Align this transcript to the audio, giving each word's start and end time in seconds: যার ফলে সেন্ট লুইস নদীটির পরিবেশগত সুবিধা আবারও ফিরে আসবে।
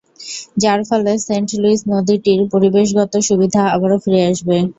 যার 0.57 0.79
ফলে 0.89 1.11
সেন্ট 1.25 1.49
লুইস 1.61 1.81
নদীটির 1.93 2.41
পরিবেশগত 2.53 3.13
সুবিধা 3.27 3.61
আবারও 3.75 3.97
ফিরে 4.03 4.21
আসবে। 4.29 4.55